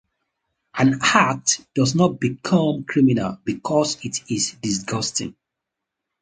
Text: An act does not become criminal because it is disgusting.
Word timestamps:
An 0.73 0.97
act 1.03 1.61
does 1.75 1.93
not 1.93 2.19
become 2.19 2.83
criminal 2.85 3.37
because 3.45 4.03
it 4.03 4.23
is 4.31 4.53
disgusting. 4.59 5.35